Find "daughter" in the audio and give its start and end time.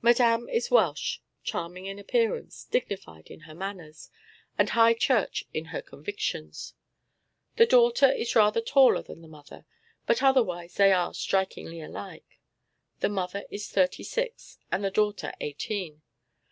7.66-8.06, 14.92-15.32